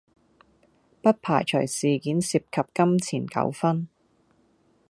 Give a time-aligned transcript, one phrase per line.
[1.03, 3.85] 不排除事件涉及金錢糾紛